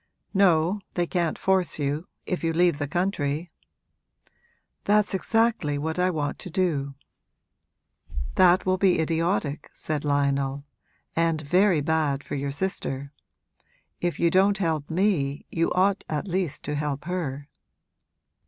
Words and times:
'No, 0.33 0.81
they 0.95 1.05
can't 1.05 1.37
force 1.37 1.77
you, 1.77 2.07
if 2.25 2.43
you 2.43 2.53
leave 2.53 2.79
the 2.79 2.87
country.' 2.87 3.51
'That's 4.85 5.13
exactly 5.13 5.77
what 5.77 5.99
I 5.99 6.09
want 6.09 6.39
to 6.39 6.49
do.' 6.49 6.95
'That 8.33 8.65
will 8.65 8.79
be 8.79 8.99
idiotic,' 8.99 9.69
said 9.75 10.03
Lionel, 10.03 10.65
'and 11.15 11.39
very 11.41 11.81
bad 11.81 12.23
for 12.23 12.33
your 12.33 12.49
sister. 12.49 13.11
If 13.99 14.19
you 14.19 14.31
don't 14.31 14.57
help 14.57 14.89
me 14.89 15.45
you 15.51 15.71
ought 15.73 16.03
at 16.09 16.27
least 16.27 16.63
to 16.63 16.73
help 16.73 17.03
her.' 17.05 17.47